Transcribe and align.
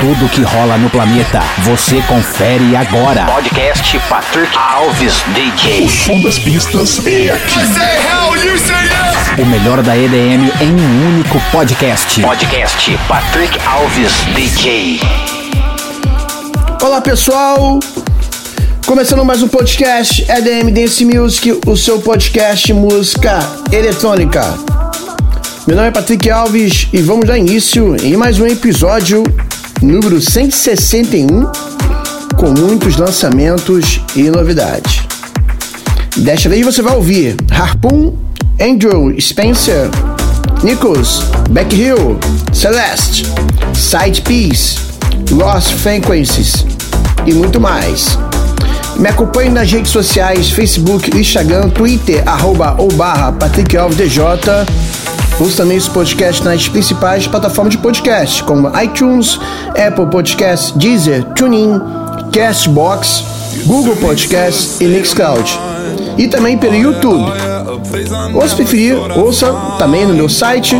Tudo 0.00 0.30
que 0.30 0.40
rola 0.40 0.78
no 0.78 0.88
planeta, 0.88 1.40
você 1.58 2.00
confere 2.08 2.74
agora. 2.74 3.26
Podcast 3.26 4.00
Patrick 4.08 4.56
Alves 4.56 5.22
DJ. 5.34 5.90
Som 5.90 6.22
das 6.22 6.38
pistas 6.38 7.06
é 7.06 7.28
aqui. 7.28 7.50
Say 7.50 7.98
yeah! 7.98 9.42
O 9.42 9.44
melhor 9.44 9.82
da 9.82 9.94
EDM 9.94 10.50
em 10.62 10.72
um 10.72 11.06
único 11.06 11.38
podcast. 11.52 12.22
Podcast 12.22 12.98
Patrick 13.06 13.58
Alves 13.66 14.12
DJ. 14.34 15.00
Olá 16.82 17.02
pessoal, 17.02 17.78
começando 18.86 19.22
mais 19.22 19.42
um 19.42 19.48
podcast 19.48 20.22
EDM 20.22 20.72
Dance 20.72 21.04
Music, 21.04 21.60
o 21.66 21.76
seu 21.76 22.00
podcast 22.00 22.72
música 22.72 23.38
eletrônica. 23.70 24.40
Meu 25.66 25.76
nome 25.76 25.88
é 25.88 25.90
Patrick 25.90 26.30
Alves 26.30 26.88
e 26.90 27.02
vamos 27.02 27.26
dar 27.26 27.36
início 27.36 27.94
em 28.02 28.16
mais 28.16 28.40
um 28.40 28.46
episódio 28.46 29.22
número 29.82 30.20
161 30.20 31.50
com 32.36 32.50
muitos 32.50 32.96
lançamentos 32.96 34.00
e 34.14 34.30
novidades. 34.30 35.02
Desta 36.16 36.48
vez 36.48 36.64
você 36.64 36.82
vai 36.82 36.94
ouvir 36.94 37.36
Harpoon, 37.50 38.14
Andrew 38.60 39.14
Spencer, 39.20 39.88
Nichols, 40.62 41.22
Beck 41.50 41.74
Hill, 41.74 42.18
Celeste, 42.52 43.26
Side 43.74 44.20
Piece, 44.22 44.78
Lost 45.30 45.72
Frequencies 45.74 46.66
e 47.26 47.32
muito 47.32 47.60
mais. 47.60 48.18
Me 48.96 49.08
acompanhe 49.08 49.48
nas 49.48 49.70
redes 49.72 49.90
sociais, 49.90 50.50
Facebook, 50.50 51.16
Instagram, 51.18 51.70
Twitter, 51.70 52.22
arroba 52.26 52.74
ou 52.78 52.92
barra 52.92 53.32
Patrick 53.32 53.74
Alves 53.76 53.96
DJ. 53.96 54.20
Ouça 55.40 55.56
também 55.56 55.78
esse 55.78 55.88
podcast 55.88 56.44
nas 56.44 56.68
principais 56.68 57.26
plataformas 57.26 57.72
de 57.72 57.78
podcast, 57.78 58.44
como 58.44 58.70
iTunes, 58.78 59.40
Apple 59.70 60.04
Podcasts, 60.10 60.72
Deezer, 60.72 61.24
TuneIn, 61.34 61.80
Castbox, 62.30 63.24
Google 63.64 63.96
Podcasts 63.96 64.78
e 64.82 64.84
Mixcloud. 64.84 65.58
E 66.18 66.28
também 66.28 66.58
pelo 66.58 66.76
YouTube. 66.76 67.32
Ou 68.34 68.46
se 68.46 68.54
preferir, 68.54 68.98
ouça 69.18 69.50
também 69.78 70.06
no 70.06 70.12
meu 70.12 70.28
site 70.28 70.76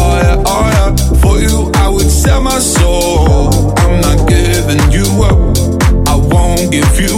Oh 0.00 0.16
yeah, 0.22 0.42
oh 0.46 0.64
yeah, 0.72 0.96
for 1.20 1.38
you 1.38 1.70
I 1.74 1.90
would 1.90 2.10
sell 2.10 2.40
my 2.40 2.58
soul. 2.58 3.48
I'm 3.76 4.00
not 4.00 4.26
giving 4.26 4.80
you 4.90 5.04
up, 5.24 6.08
I 6.08 6.16
won't 6.16 6.72
give 6.72 6.98
you 6.98 7.17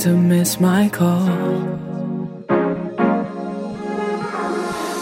to 0.00 0.16
miss 0.16 0.58
my 0.58 0.88
call. 0.88 1.26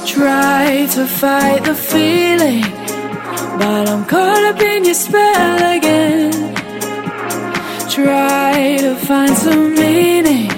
Try 0.05 0.89
to 0.91 1.07
fight 1.07 1.63
the 1.63 1.75
feeling, 1.75 2.63
but 3.61 3.89
I'm 3.89 4.05
caught 4.07 4.43
up 4.51 4.61
in 4.61 4.85
your 4.85 4.95
spell 4.95 5.77
again. 5.77 6.33
Try 7.89 8.79
to 8.81 8.97
find 8.97 9.37
some 9.37 9.75
meaning. 9.77 10.51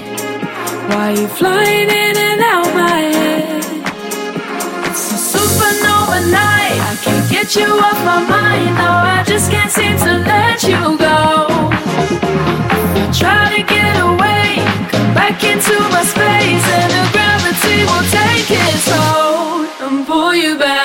Why 0.89 1.13
you're 1.19 1.29
flying 1.29 1.89
in 1.89 2.15
and 2.29 2.41
out 2.41 2.73
my 2.73 2.99
head? 3.15 3.63
It's 4.89 5.11
a 5.17 5.37
supernova 5.37 6.19
night. 6.31 6.79
I 6.91 6.97
can't 7.03 7.29
get 7.29 7.55
you 7.55 7.67
off 7.67 7.99
my 8.03 8.21
mind. 8.27 8.73
No, 8.75 8.89
I 9.17 9.23
just 9.23 9.51
can't 9.51 9.71
seem 9.71 9.95
to 9.97 10.13
let 10.31 10.63
you 10.63 10.97
go. 10.97 11.45
I 12.97 13.11
try 13.13 13.55
to 13.55 13.63
get 13.63 13.99
away 13.99 14.30
into 15.43 15.73
my 15.89 16.03
space 16.03 16.65
and 16.79 16.91
the 16.91 17.03
gravity 17.13 17.83
will 17.89 18.07
take 18.09 18.49
its 18.49 18.87
hold 18.91 19.67
and 19.81 20.05
pull 20.05 20.35
you 20.35 20.57
back. 20.57 20.80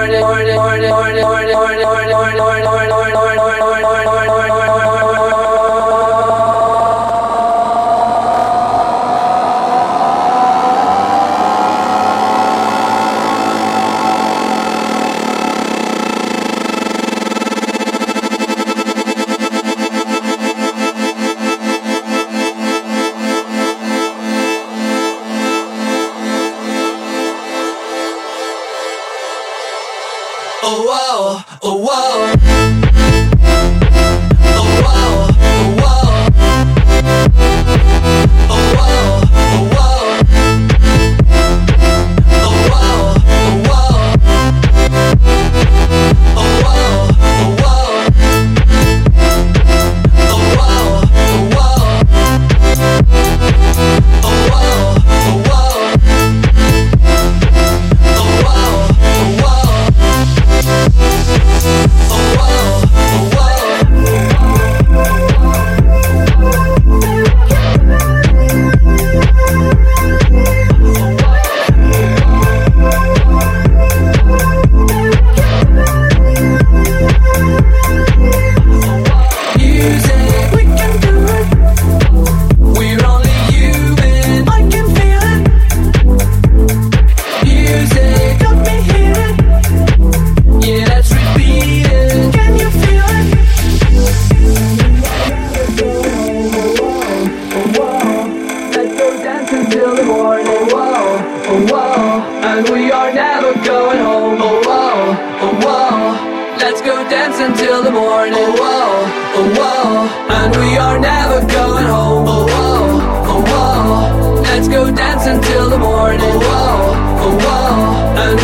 morning, 0.00 0.20
morning, 0.20 0.54
morning. 0.54 0.69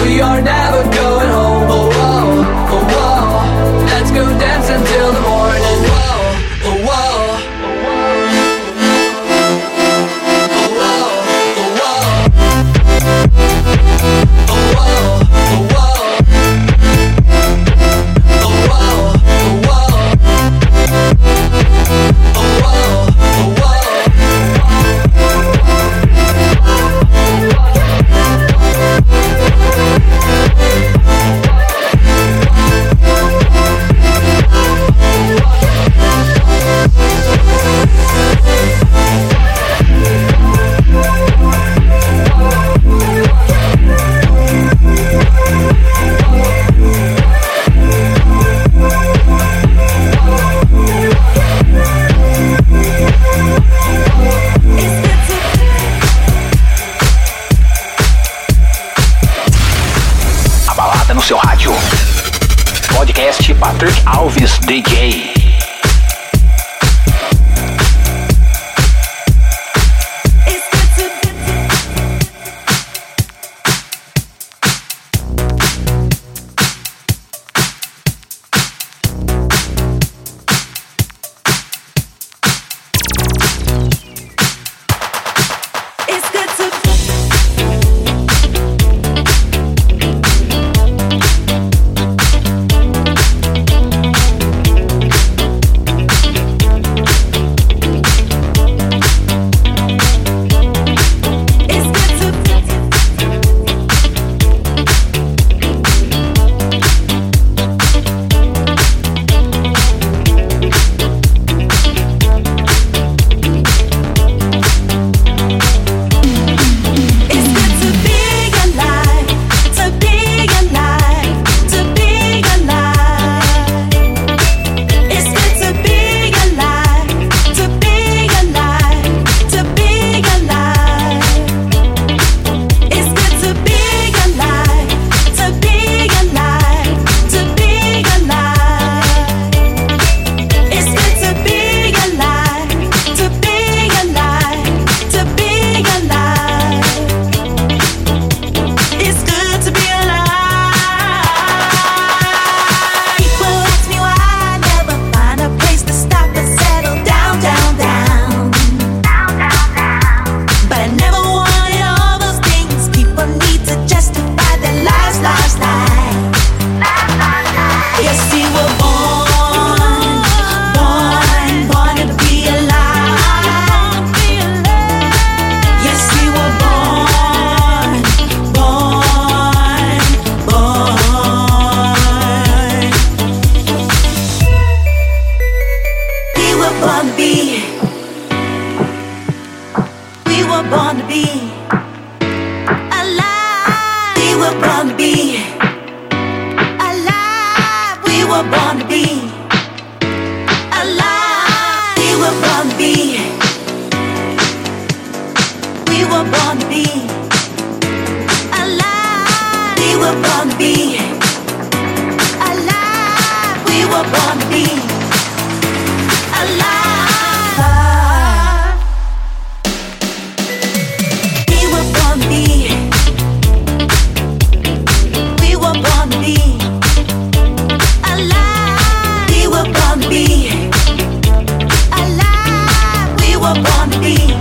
Be 0.07 0.21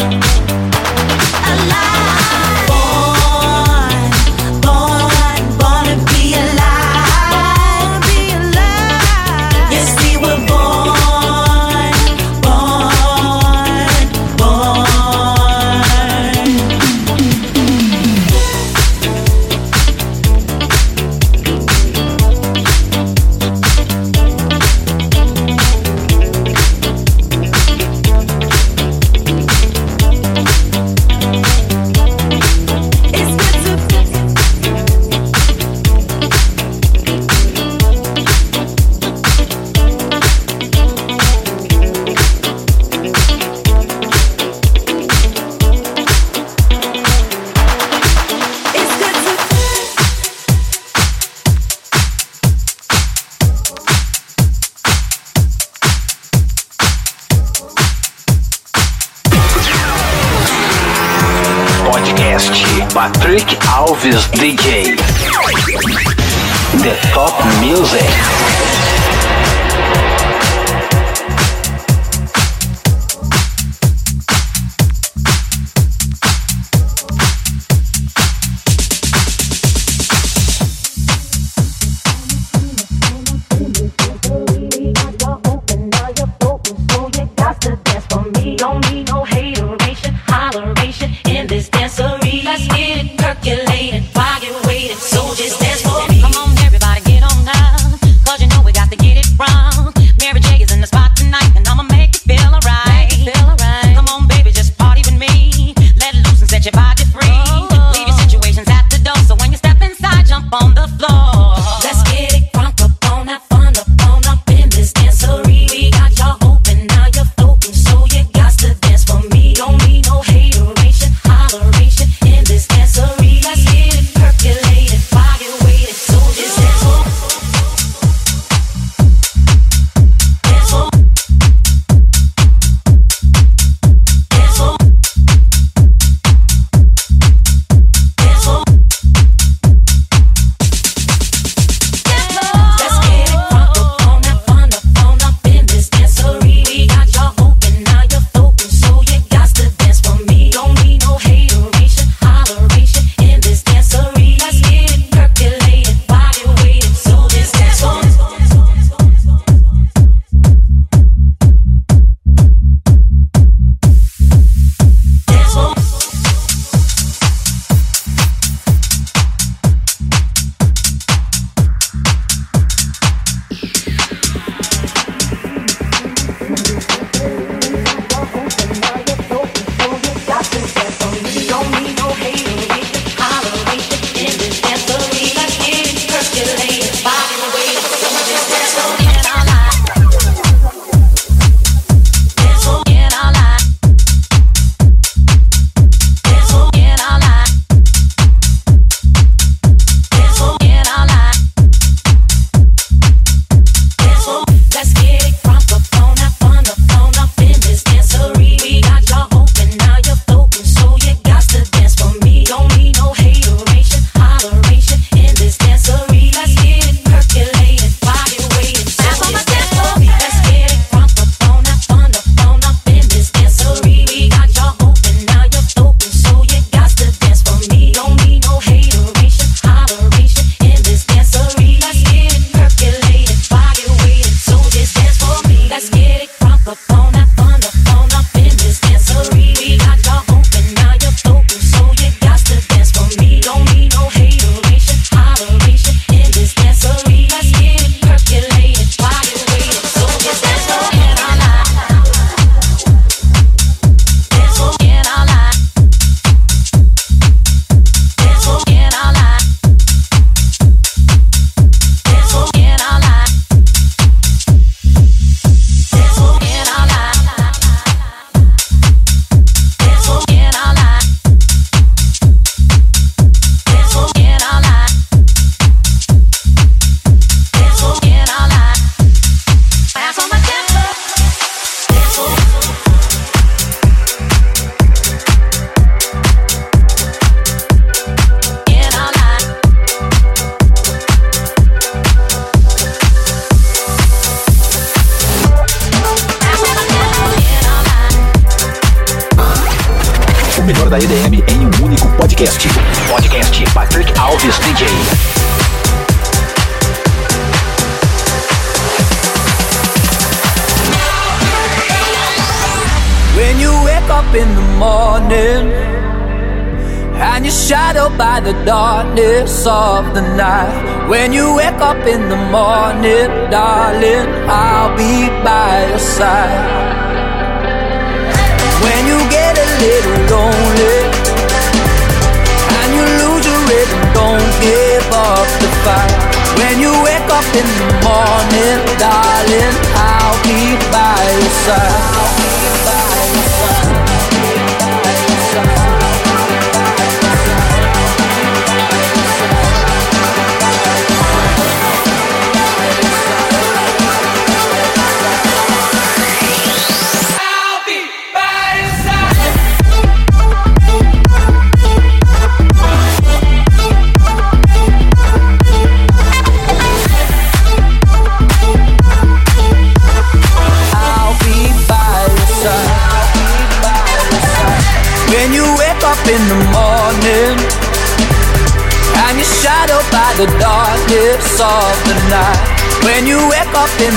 Thank 0.06 0.55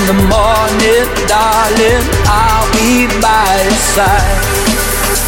the 0.09 0.15
morning, 0.25 1.05
darling, 1.29 2.01
I'll 2.25 2.65
be 2.73 3.05
by 3.21 3.45
your 3.61 3.81
side. 3.93 4.41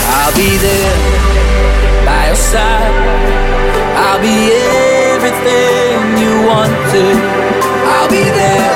I'll 0.10 0.34
be 0.34 0.58
there 0.58 0.98
by 2.04 2.26
your 2.26 2.36
side. 2.36 2.94
I'll 4.04 4.20
be 4.20 4.50
everything 5.13 6.17
you 6.17 6.34
want 6.50 6.74
to. 6.94 7.04
I'll 7.94 8.10
be 8.10 8.26
there 8.26 8.74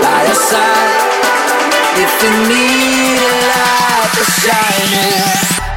by 0.00 0.20
your 0.24 0.40
side. 0.50 0.92
If 2.00 2.12
you 2.24 2.32
need 2.48 3.20
a 3.28 3.34
light 3.52 4.10
to 4.16 4.24
shine, 4.40 4.88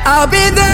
I'll 0.05 0.27
be 0.27 0.55
there. 0.55 0.66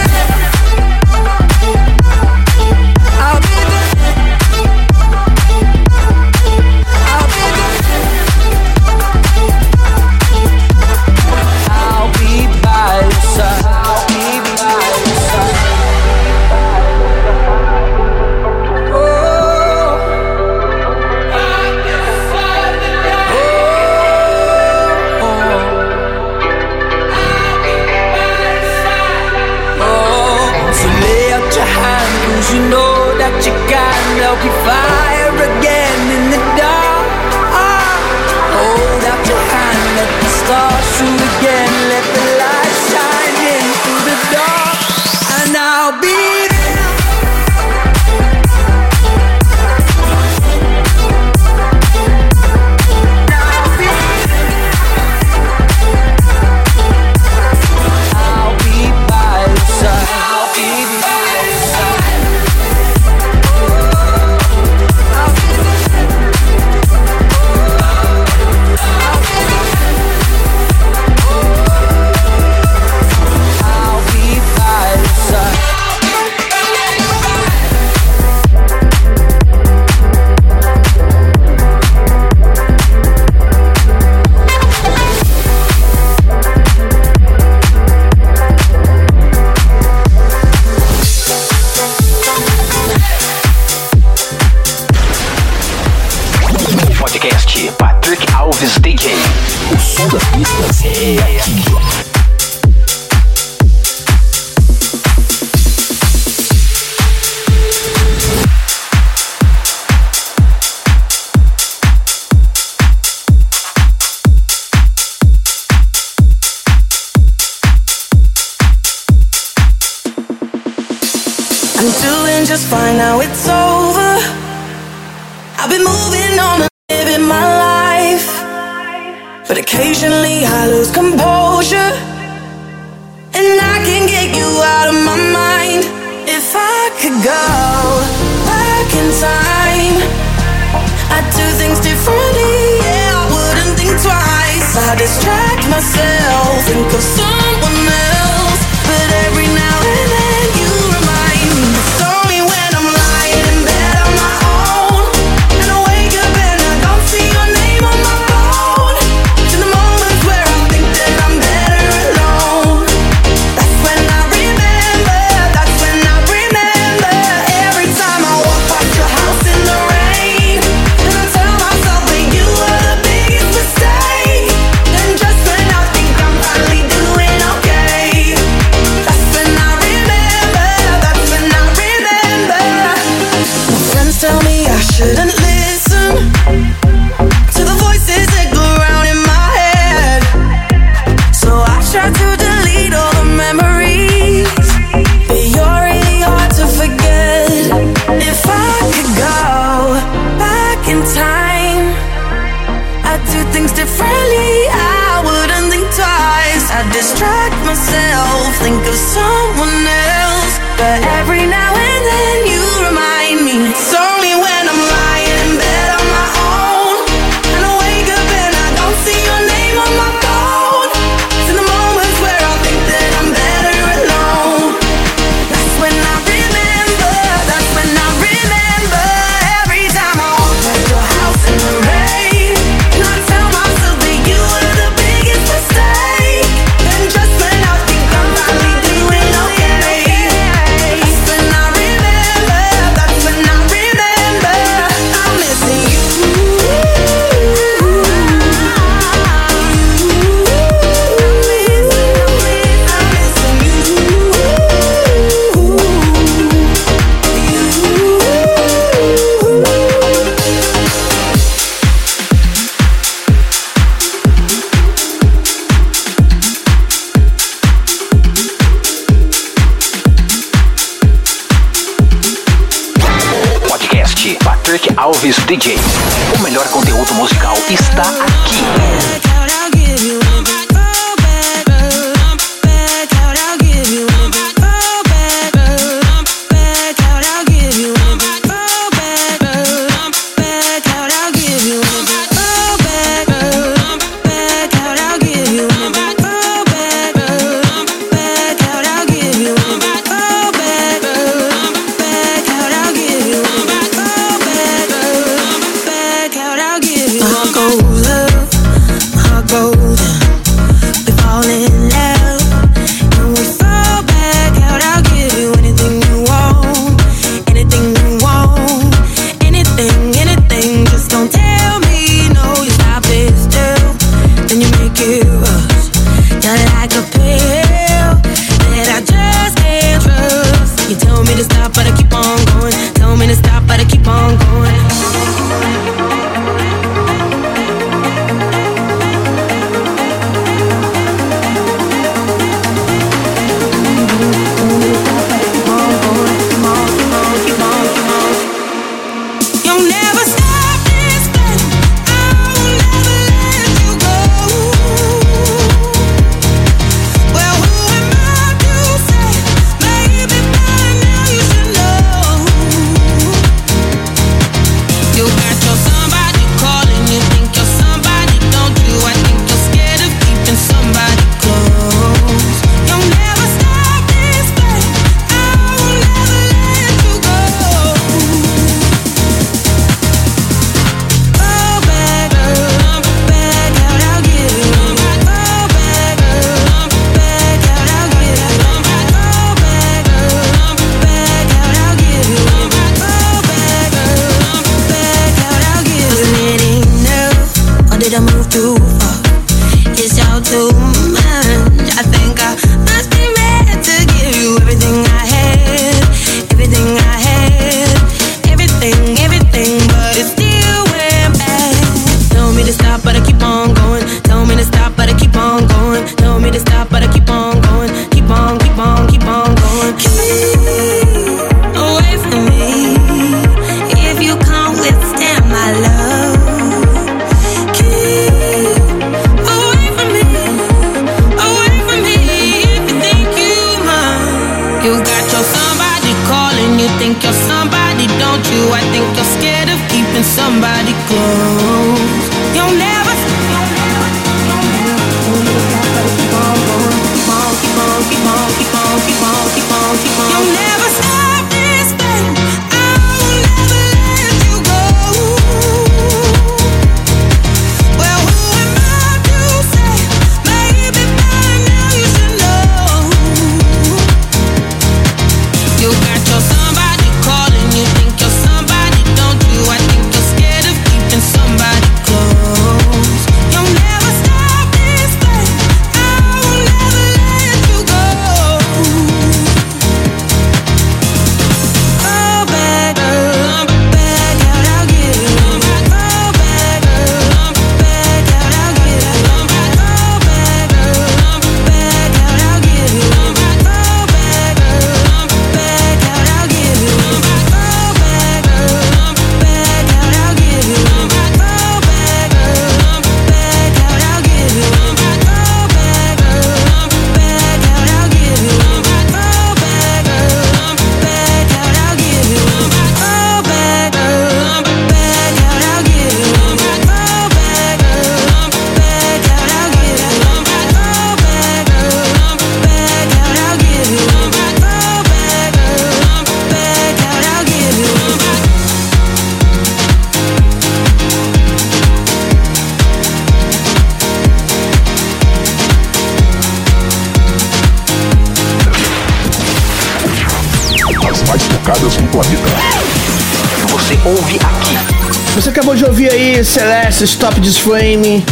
Celeste, 546.44 547.06
Stop 547.06 547.34
This 547.40 547.58
Flame. 547.58 548.22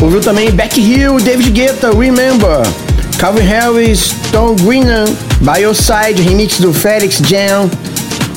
Ouviu 0.00 0.20
também 0.20 0.50
Beck 0.50 0.80
Hill, 0.80 1.18
David 1.18 1.50
Guetta, 1.50 1.90
Remember. 1.90 2.62
Calvin 3.18 3.46
Harris, 3.46 4.14
Tom 4.30 4.56
Greenan, 4.56 5.06
Bioside, 5.40 6.22
remix 6.22 6.58
do 6.58 6.72
Felix 6.72 7.20
Jam. 7.22 7.70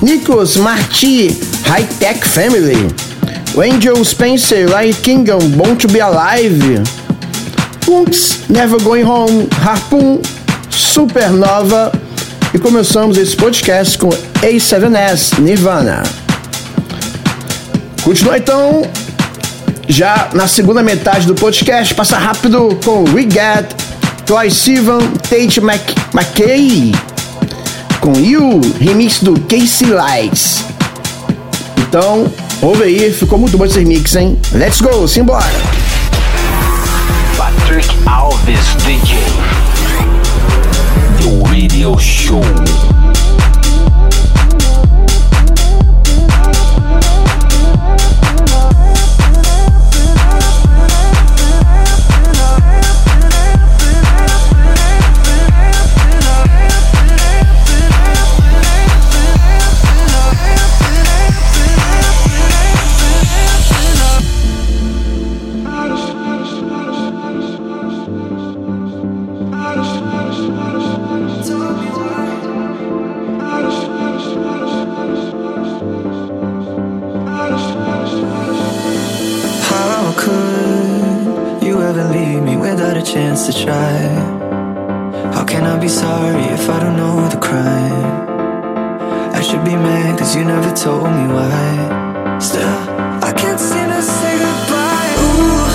Nicholas 0.02 0.56
Marty, 0.56 1.28
High 1.66 1.88
Tech 2.00 2.26
Family. 2.26 2.88
Angel 3.62 4.04
Spencer, 4.06 4.70
Light 4.70 4.96
Kingdom, 5.04 5.40
Born 5.52 5.78
to 5.78 5.88
Be 5.88 6.00
Alive. 6.00 6.84
Punks, 7.86 8.50
Never 8.50 8.80
Going 8.84 9.06
Home, 9.06 9.48
Harpoon, 9.62 10.22
Supernova. 10.70 11.99
E 12.52 12.58
começamos 12.58 13.16
esse 13.18 13.36
podcast 13.36 13.96
com 13.96 14.10
A7S, 14.10 15.38
Nirvana. 15.40 16.02
Continua 18.04 18.40
então 18.40 18.82
já 19.88 20.30
na 20.34 20.48
segunda 20.48 20.82
metade 20.82 21.28
do 21.28 21.36
podcast, 21.36 21.94
passa 21.94 22.18
rápido 22.18 22.80
com 22.84 23.04
Regat, 23.04 23.72
Troy 24.26 24.50
Sivan, 24.50 25.00
Tate 25.30 25.62
Mc, 25.62 25.96
McKay, 26.12 26.92
com 28.02 28.20
You, 28.20 28.62
remix 28.80 29.20
do 29.20 29.40
Casey 29.42 29.90
Lights. 29.90 30.64
Então, 31.78 32.32
ouve 32.64 32.84
aí, 32.84 33.14
ficou 33.14 33.38
muito 33.38 33.60
bom 33.60 33.66
esse 33.66 33.78
remix, 33.78 34.16
hein? 34.16 34.40
Let's 34.54 34.82
go, 34.82 35.08
simbora! 35.08 35.46
Patrick 37.38 37.90
Alves 38.08 38.76
DJ. 38.86 39.39
Radio 41.70 41.96
Show. 42.00 42.99
Still, 92.40 92.78
I 93.30 93.34
can't 93.36 93.60
seem 93.60 93.90
to 93.90 94.02
say 94.02 94.34
goodbye. 94.40 95.14
Ooh, 95.26 95.68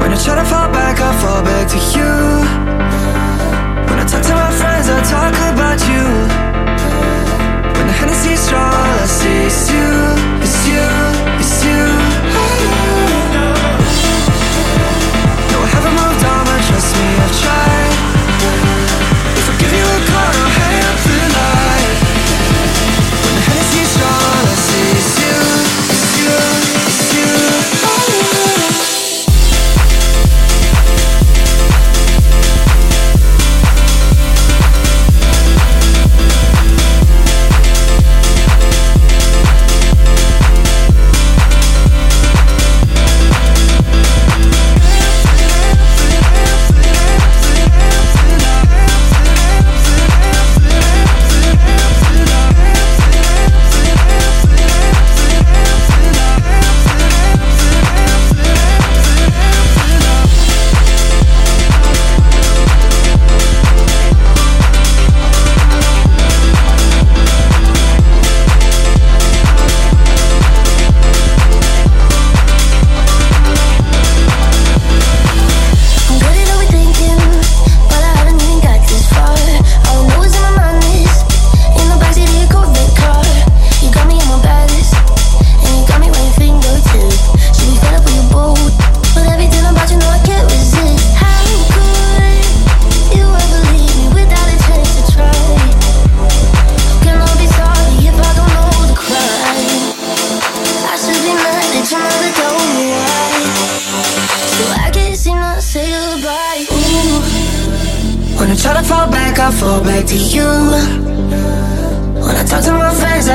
when 0.00 0.10
I 0.12 0.18
try 0.24 0.34
to 0.34 0.44
fall 0.44 0.68
back, 0.72 0.96
I 1.00 1.10
fall 1.22 1.42
back 1.42 1.66
to 1.74 1.78
you. 1.96 2.12
When 3.88 3.98
I 4.02 4.04
talk 4.04 4.22
to 4.30 4.34
my 4.34 4.50
friends, 4.60 4.86
I 4.88 4.98
talk 5.14 5.34
about 5.52 5.78
you. 5.90 6.04
When 7.76 7.86
the 7.86 7.96
Hennessy's 8.00 8.40
strong, 8.40 8.72
all 8.80 8.98
I 8.98 9.06
see 9.06 9.40
is 9.50 9.70
you, 9.70 9.90
it's 10.44 10.58
you, 10.68 11.03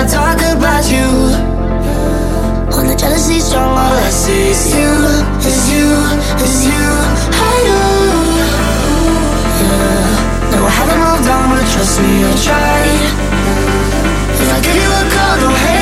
talk 0.09 0.41
about 0.41 0.89
you. 0.89 1.07
when 2.75 2.87
the 2.87 2.95
jealousy's 2.95 3.45
strong, 3.45 3.77
all 3.77 3.93
I 3.93 4.09
see 4.09 4.49
is 4.49 4.73
you, 4.73 4.91
Is 5.45 5.69
you, 5.71 5.89
is 6.45 6.65
you. 6.65 6.87
I 7.29 7.55
know. 7.67 7.89
No, 10.51 10.59
I 10.65 10.71
haven't 10.79 10.99
moved 11.05 11.29
on, 11.29 11.45
but 11.51 11.65
trust 11.73 12.01
me, 12.01 12.25
I 12.25 12.33
tried. 12.45 13.01
If 14.41 14.49
I 14.55 14.59
give 14.65 14.75
you 14.81 14.89
a 14.89 15.03
call, 15.13 15.35
don't 15.41 15.59
hang 15.65 15.78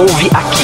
ouve 0.00 0.30
aqui. 0.32 0.59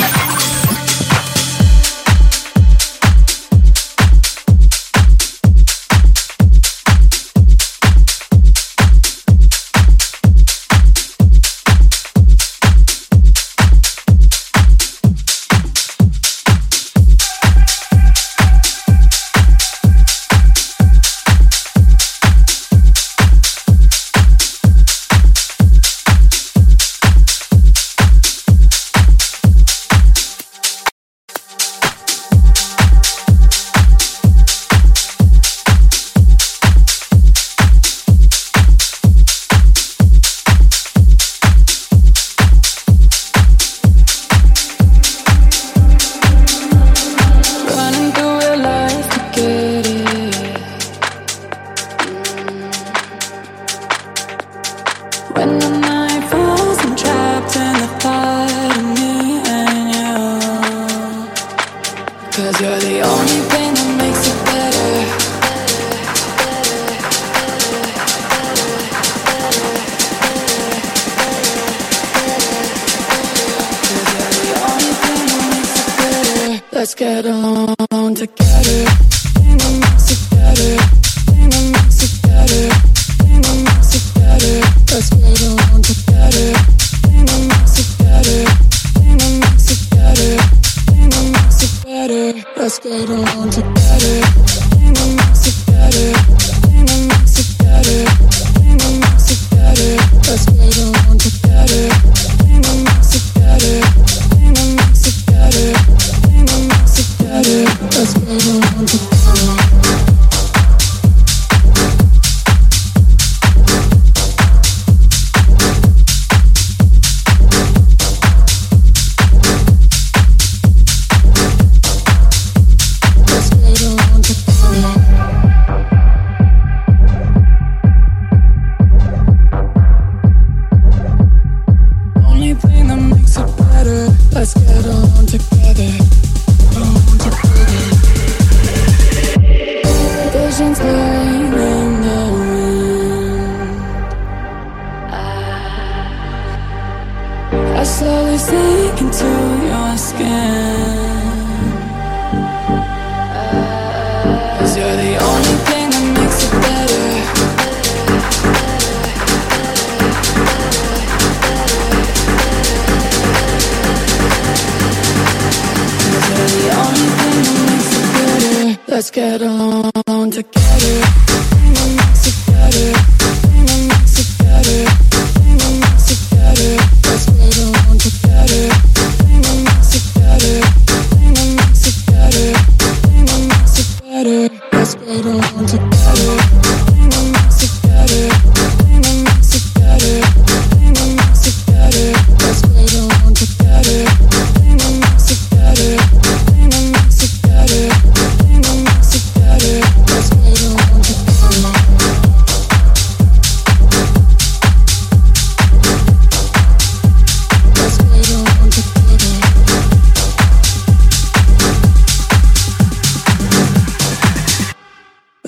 Better. 92.88 93.16
Let's 93.16 93.35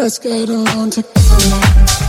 Let's 0.08 0.18
get 0.18 0.48
along 0.48 0.88
together. 0.88 2.07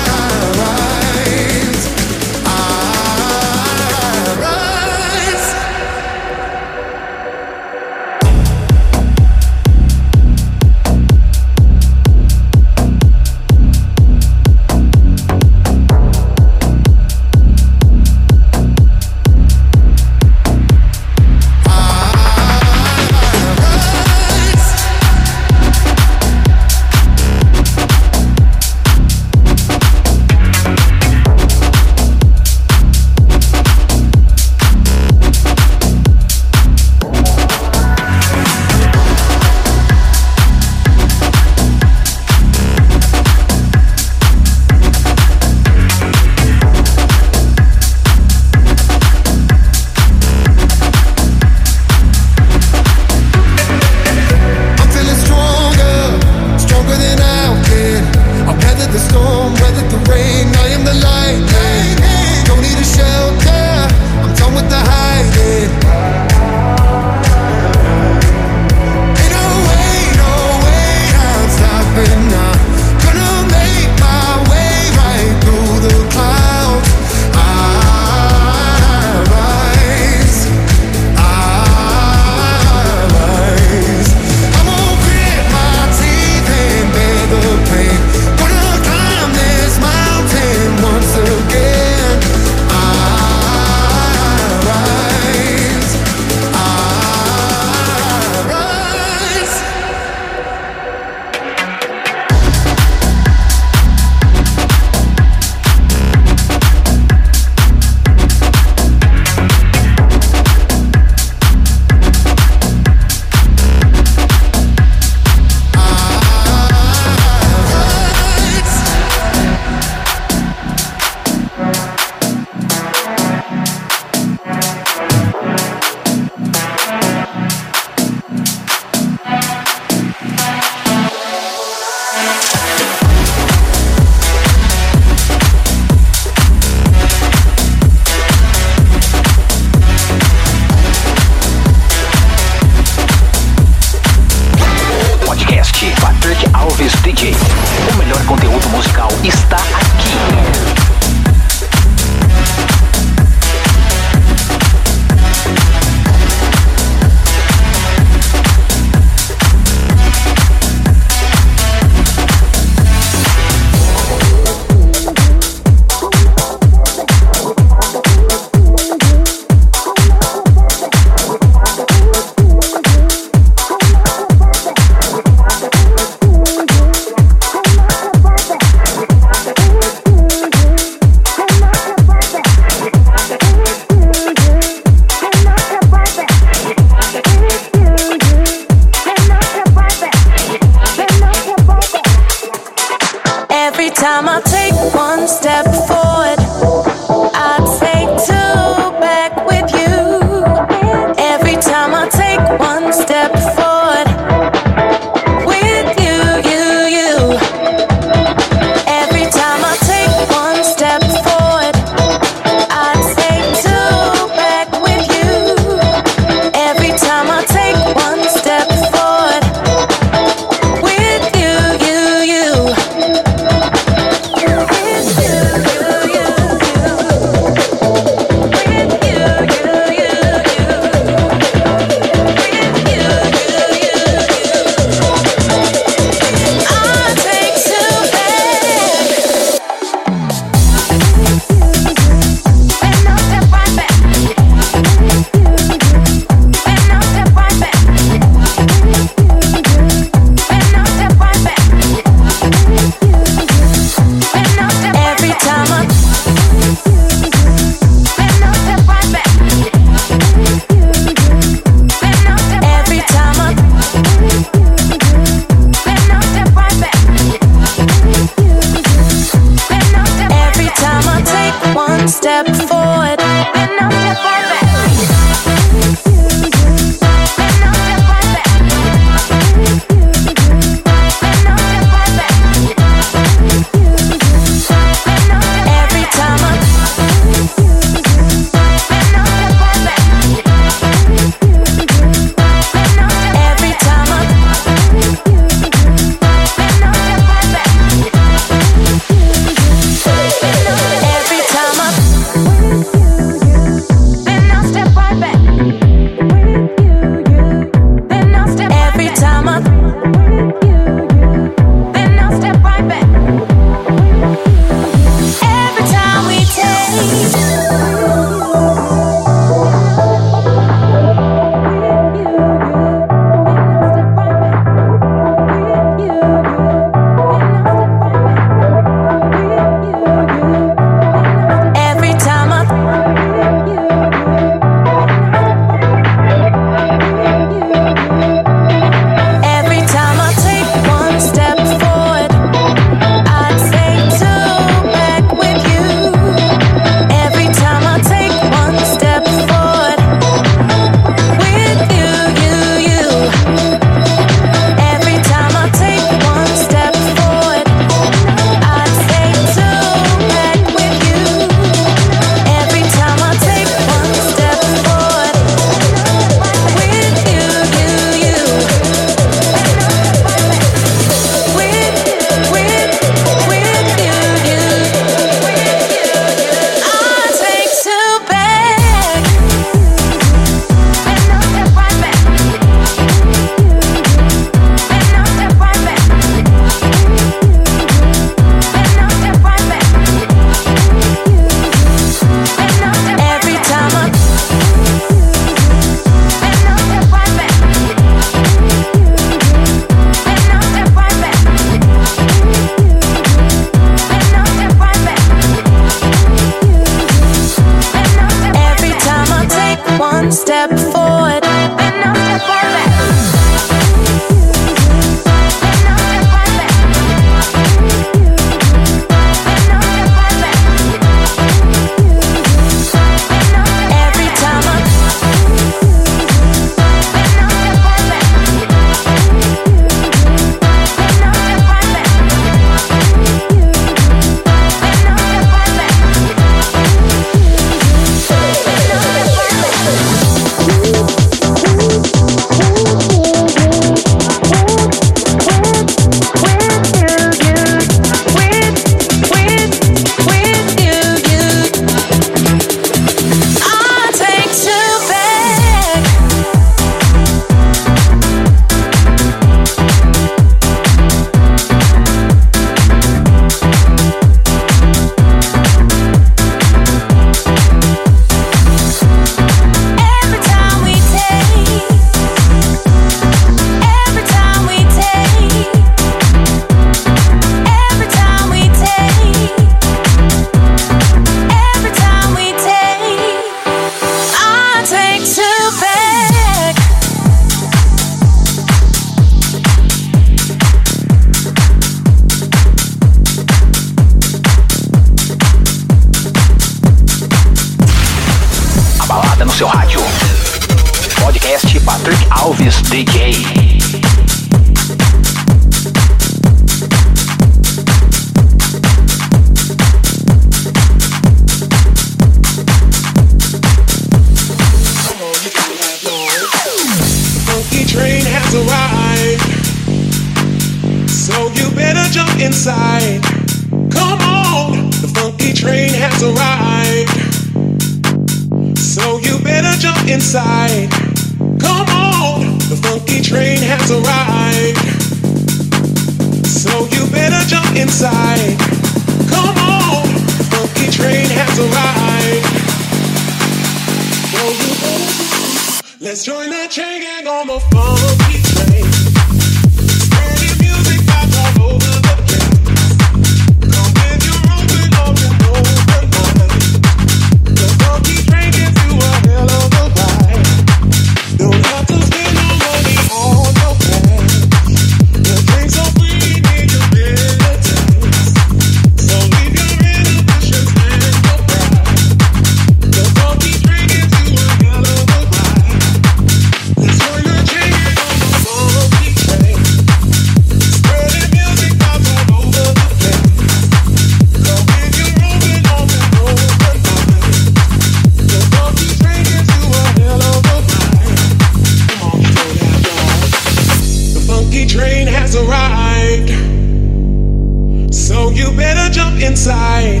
You 598.38 598.52
better 598.52 598.88
jump 598.92 599.20
inside. 599.20 600.00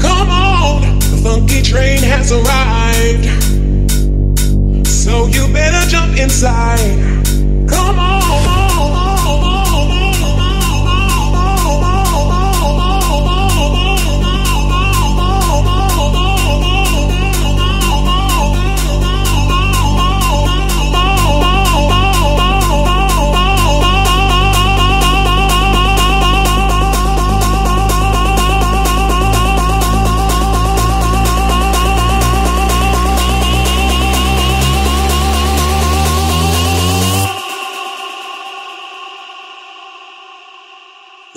Come 0.00 0.30
on, 0.30 1.00
the 1.00 1.20
funky 1.20 1.62
train 1.62 1.98
has 1.98 2.30
arrived. 2.30 3.26
So 4.86 5.26
you 5.26 5.52
better 5.52 5.84
jump 5.90 6.16
inside. 6.16 6.96
Come 7.68 7.98
on. 7.98 8.55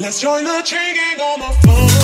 Let's 0.09 0.21
join 0.21 0.43
the 0.43 0.63
chain 0.63 0.95
gang 0.95 1.21
on 1.21 1.39
my 1.39 1.51
phone. 1.61 1.98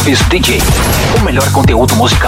Alves 0.00 0.18
DJ. 0.30 0.58
O 1.20 1.24
melhor 1.24 1.50
conteúdo 1.52 1.94
musical 1.96 2.19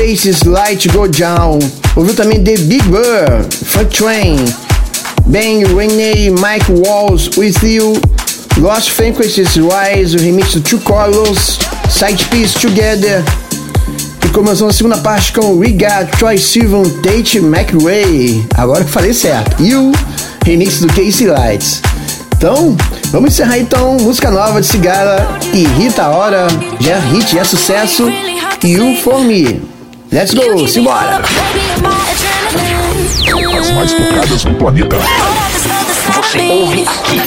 Faces, 0.00 0.44
Light 0.44 0.88
Go 0.88 1.06
Down. 1.06 1.58
Ouviu 1.94 2.14
também 2.14 2.42
The 2.42 2.56
Big 2.56 2.82
Bird, 2.84 3.54
Funk 3.66 3.94
Train, 3.94 4.36
Ben 5.26 5.62
Renee, 5.62 6.30
Mike 6.30 6.72
Walls, 6.72 7.28
With 7.36 7.56
You, 7.62 8.00
Lost 8.56 8.92
Frequencies 8.92 9.56
Rise, 9.56 10.16
o 10.16 10.18
remix 10.18 10.54
do 10.54 10.62
Two 10.62 10.78
Colors, 10.80 11.58
Side 11.90 12.24
Piece 12.30 12.58
Together. 12.58 13.22
E 14.24 14.28
começou 14.30 14.68
a 14.68 14.72
segunda 14.72 14.96
parte 14.96 15.34
com 15.34 15.58
We 15.58 15.72
Got 15.72 16.16
Troy 16.18 16.38
Sivan, 16.38 16.84
Tate 17.02 17.36
McRae. 17.36 18.42
Agora 18.56 18.82
eu 18.82 18.88
falei 18.88 19.12
certo. 19.12 19.62
E 19.62 19.74
o 19.74 19.92
remix 20.46 20.80
do 20.80 20.86
Casey 20.86 21.26
Lights. 21.26 21.82
Então, 22.38 22.74
vamos 23.10 23.34
encerrar 23.34 23.58
então 23.58 23.98
música 23.98 24.30
nova 24.30 24.62
de 24.62 24.66
Cigara 24.66 25.28
e 25.52 25.66
Rita 25.66 26.08
Hora, 26.08 26.46
já 26.80 26.92
é 26.92 27.00
hit, 27.00 27.34
já 27.34 27.42
é 27.42 27.44
sucesso. 27.44 28.08
You 28.64 28.96
For 29.02 29.22
Me. 29.22 29.79
Let's 30.12 30.34
go, 30.34 30.66
simbora! 30.66 31.22
As 33.58 33.70
mais 33.70 33.92
tocadas 33.92 34.44
no 34.44 34.54
planeta. 34.56 34.96
Você 36.16 36.40
ouve 36.40 36.84
aqui. 36.88 37.20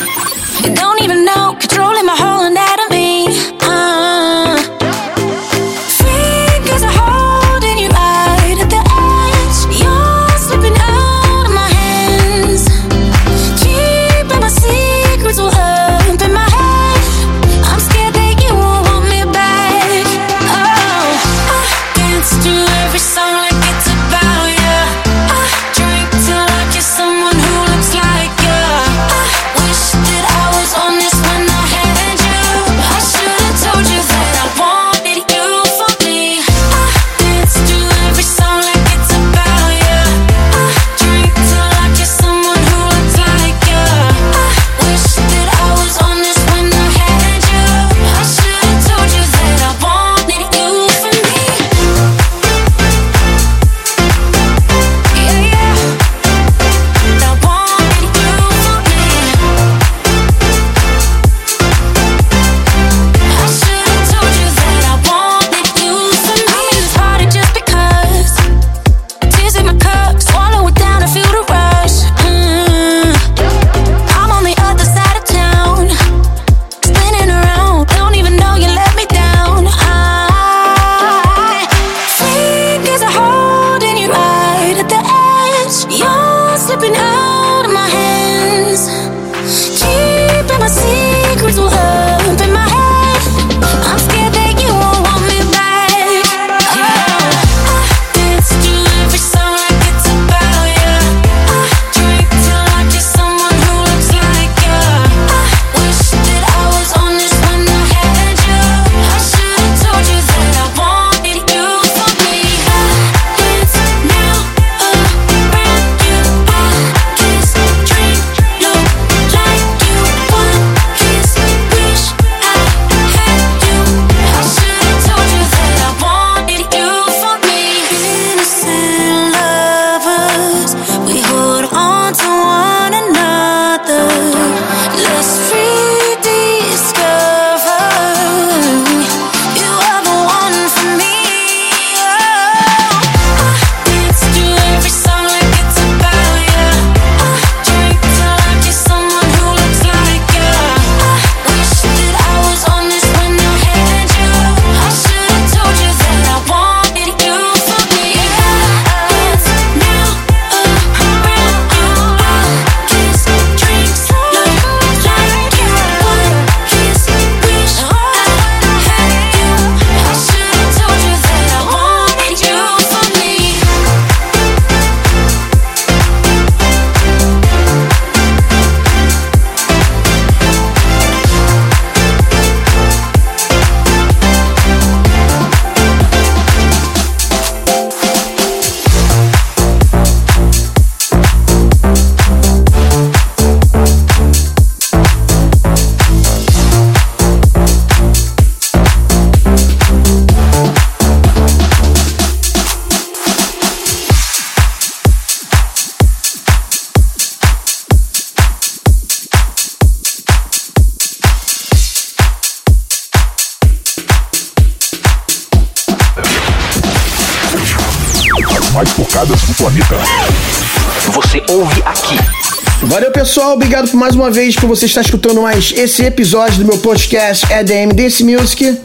Obrigado 223.53 223.87
por 223.87 223.97
mais 223.97 224.15
uma 224.15 224.31
vez 224.31 224.55
por 224.55 224.67
você 224.67 224.87
estar 224.87 225.01
escutando 225.01 225.43
mais 225.43 225.71
esse 225.77 226.03
episódio 226.03 226.57
do 226.57 226.65
meu 226.65 226.79
podcast 226.79 227.45
EDM 227.53 227.93
Dance 227.93 228.23
Music. 228.23 228.79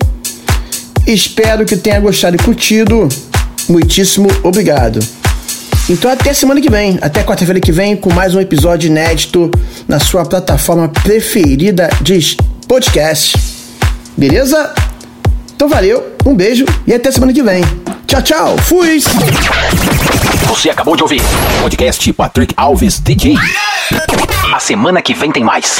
Espero 1.07 1.65
que 1.65 1.75
tenha 1.75 1.99
gostado 1.99 2.37
e 2.37 2.39
curtido. 2.39 3.09
Muitíssimo 3.67 4.29
obrigado. 4.43 5.01
Então 5.89 6.11
até 6.11 6.35
semana 6.35 6.61
que 6.61 6.71
vem, 6.71 6.99
até 7.01 7.25
quarta-feira 7.25 7.59
que 7.59 7.73
vem, 7.73 7.97
com 7.97 8.13
mais 8.13 8.35
um 8.35 8.41
episódio 8.41 8.89
inédito 8.89 9.51
na 9.89 9.99
sua 9.99 10.27
plataforma 10.27 10.87
preferida 10.87 11.89
de 12.03 12.37
podcast. 12.69 13.39
Beleza? 14.19 14.75
Então 15.57 15.67
valeu, 15.67 16.13
um 16.27 16.35
beijo 16.35 16.67
e 16.87 16.93
até 16.93 17.11
semana 17.11 17.33
que 17.33 17.43
vem. 17.43 17.65
Tchau, 18.07 18.21
tchau. 18.21 18.59
Fui! 18.59 19.01
Você 20.47 20.69
acabou 20.69 20.95
de 20.95 21.03
ouvir 21.03 21.23
podcast 21.63 22.13
Patrick 22.13 22.53
Alves 22.55 23.01
DJ. 23.01 23.35
A 24.59 24.61
semana 24.61 25.01
que 25.01 25.15
vem 25.15 25.31
tem 25.31 25.45
mais. 25.45 25.79